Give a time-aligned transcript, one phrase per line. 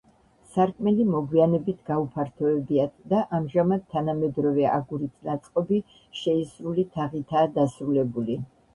[0.53, 5.83] სარკმელი მოგვიანებით გაუფართოვებიათ და ამჟამად თანამედროვე აგურით ნაწყობი
[6.25, 8.45] შეისრული თაღითაა დასრულებული.